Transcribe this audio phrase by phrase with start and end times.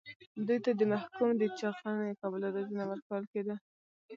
[0.47, 3.55] دوی ته د محکوم د چخڼي کولو روزنه ورکول کېده.